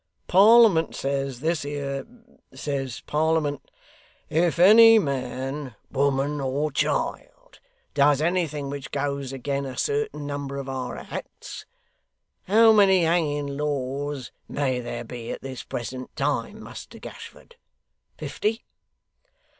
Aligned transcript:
Parliament 0.25 0.95
says 0.95 1.41
this 1.41 1.61
here 1.61 2.07
says 2.55 3.01
Parliament, 3.01 3.69
"If 4.31 4.57
any 4.57 4.97
man, 4.97 5.75
woman, 5.91 6.39
or 6.41 6.71
child, 6.71 7.59
does 7.93 8.19
anything 8.19 8.71
which 8.71 8.89
goes 8.89 9.31
again 9.31 9.63
a 9.67 9.77
certain 9.77 10.25
number 10.25 10.57
of 10.57 10.67
our 10.67 10.97
acts" 10.97 11.67
how 12.47 12.73
many 12.73 13.03
hanging 13.03 13.55
laws 13.55 14.31
may 14.49 14.79
there 14.79 15.03
be 15.03 15.29
at 15.29 15.43
this 15.43 15.61
present 15.61 16.15
time, 16.15 16.63
Muster 16.63 16.97
Gashford? 16.97 17.57
Fifty? 18.17 18.65